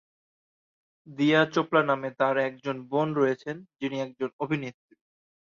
[1.07, 4.95] দিয়া চোপড়া নামে তাঁর একজন বোন রয়েছেন, যিনি একজন অভিনেত্রী।